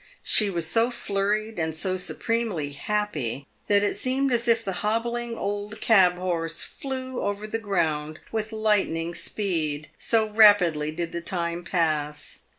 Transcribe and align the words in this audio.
She 0.23 0.49
was 0.49 0.65
so 0.65 0.89
flurried 0.89 1.59
and 1.59 1.75
so 1.75 1.95
supremely 1.95 2.71
happy, 2.71 3.45
that 3.67 3.83
it 3.83 3.95
seemed 3.95 4.33
as 4.33 4.47
if 4.47 4.65
the 4.65 4.71
hobbling 4.81 5.37
old 5.37 5.79
cab 5.79 6.15
horse 6.15 6.63
flew 6.63 7.21
over 7.21 7.45
the 7.45 7.59
ground 7.59 8.17
with 8.31 8.51
lightning 8.51 9.13
speed, 9.13 9.89
so 9.99 10.27
rapidly 10.27 10.91
did 10.91 11.11
the 11.11 11.21
time 11.21 11.63
pass. 11.63 12.39